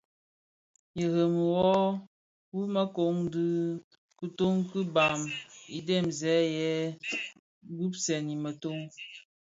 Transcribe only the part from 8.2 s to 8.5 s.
i